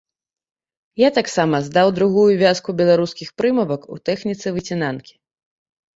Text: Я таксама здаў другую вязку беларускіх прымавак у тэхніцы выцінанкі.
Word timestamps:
Я 1.01 1.09
таксама 1.17 1.59
здаў 1.67 1.93
другую 1.99 2.25
вязку 2.43 2.69
беларускіх 2.79 3.27
прымавак 3.43 3.81
у 3.97 3.99
тэхніцы 4.11 4.45
выцінанкі. 4.57 5.13